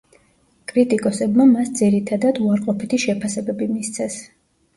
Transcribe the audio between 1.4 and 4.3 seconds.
მას ძირითადად უარყოფითი შეფასებები მისცეს.